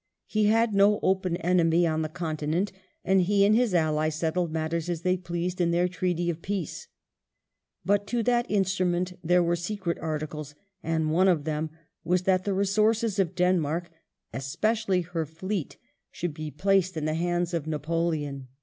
[0.25, 2.71] He had no open enemy on the continent,
[3.05, 6.87] and he and his ally settled matters as they pleased in their treaty of peace.
[7.85, 11.69] But to that instrument there were secret articles, and one of them
[12.03, 13.91] was that the resources of Denmark,
[14.33, 15.77] especially her fleet,
[16.11, 18.47] should be placed in the hands of Napoleon.